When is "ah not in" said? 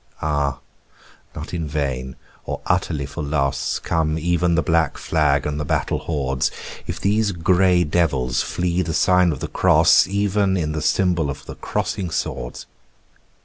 0.19-1.67